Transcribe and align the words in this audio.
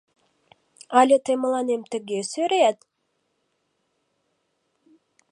Але 0.99 1.15
тый 1.25 1.35
мыланем 1.43 1.81
тыге 1.91 2.19
сӧрет? 2.31 2.77